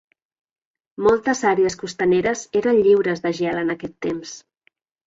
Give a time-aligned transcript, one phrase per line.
[1.09, 4.39] Moltes àrees costaneres eren lliures de gel en aquest temps.